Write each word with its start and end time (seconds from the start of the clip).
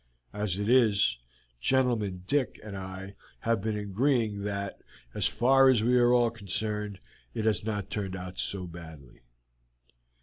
As 0.33 0.57
it 0.57 0.67
is, 0.67 1.19
Gentleman 1.59 2.23
Dick 2.25 2.59
and 2.63 2.75
I 2.75 3.13
have 3.41 3.61
been 3.61 3.77
agreeing 3.77 4.41
that 4.41 4.81
as 5.13 5.27
far 5.27 5.69
as 5.69 5.83
we 5.83 5.95
are 5.99 6.11
all 6.11 6.31
concerned 6.31 6.99
it 7.35 7.45
has 7.45 7.63
not 7.63 7.91
turned 7.91 8.15
out 8.15 8.39
so 8.39 8.65
badly. 8.65 9.21